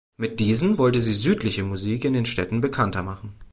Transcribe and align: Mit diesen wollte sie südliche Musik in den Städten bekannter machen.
Mit 0.17 0.39
diesen 0.39 0.79
wollte 0.79 0.99
sie 0.99 1.13
südliche 1.13 1.63
Musik 1.63 2.05
in 2.05 2.13
den 2.13 2.25
Städten 2.25 2.59
bekannter 2.59 3.03
machen. 3.03 3.35